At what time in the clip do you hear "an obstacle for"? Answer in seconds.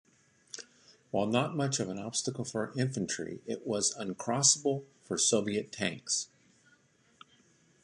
1.87-2.73